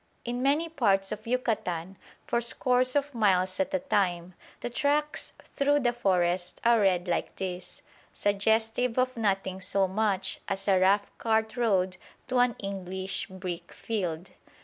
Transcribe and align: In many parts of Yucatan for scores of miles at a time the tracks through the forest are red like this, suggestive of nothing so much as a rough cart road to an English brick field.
In 0.25 0.41
many 0.41 0.67
parts 0.67 1.11
of 1.11 1.27
Yucatan 1.27 1.95
for 2.25 2.41
scores 2.41 2.95
of 2.95 3.13
miles 3.13 3.59
at 3.59 3.71
a 3.71 3.77
time 3.77 4.33
the 4.61 4.69
tracks 4.71 5.31
through 5.55 5.81
the 5.81 5.93
forest 5.93 6.59
are 6.65 6.79
red 6.79 7.07
like 7.07 7.35
this, 7.35 7.83
suggestive 8.11 8.97
of 8.97 9.15
nothing 9.15 9.61
so 9.61 9.87
much 9.87 10.39
as 10.47 10.67
a 10.67 10.79
rough 10.79 11.15
cart 11.19 11.55
road 11.55 11.97
to 12.29 12.39
an 12.39 12.55
English 12.59 13.27
brick 13.27 13.71
field. 13.71 14.31